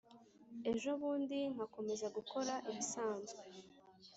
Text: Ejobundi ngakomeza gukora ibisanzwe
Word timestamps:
Ejobundi 0.71 1.37
ngakomeza 1.55 2.07
gukora 2.15 2.53
ibisanzwe 2.69 3.41